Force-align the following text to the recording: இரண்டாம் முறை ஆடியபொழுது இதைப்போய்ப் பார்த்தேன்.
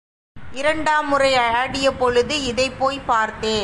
இரண்டாம் 0.51 1.07
முறை 1.07 1.33
ஆடியபொழுது 1.33 2.35
இதைப்போய்ப் 2.51 3.05
பார்த்தேன். 3.05 3.59